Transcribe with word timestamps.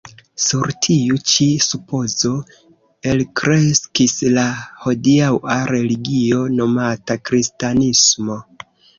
Sur 0.43 0.67
tiu 0.85 1.17
ĉi 1.31 1.45
supozo 1.63 2.29
elkreskis 3.11 4.15
la 4.37 4.45
hodiaŭa 4.85 5.57
religio, 5.73 6.39
nomata 6.61 7.19
kristanismo. 7.31 8.39